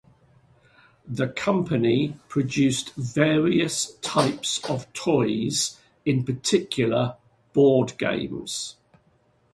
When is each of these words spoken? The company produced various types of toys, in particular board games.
The 1.07 1.27
company 1.27 2.17
produced 2.27 2.95
various 2.95 3.91
types 4.01 4.59
of 4.67 4.91
toys, 4.93 5.77
in 6.05 6.23
particular 6.23 7.17
board 7.53 7.95
games. 7.99 8.77